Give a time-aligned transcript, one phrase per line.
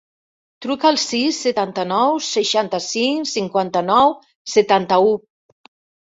[0.65, 4.15] Truca al sis, setanta-nou, seixanta-cinc, cinquanta-nou,
[4.55, 5.13] setanta-u.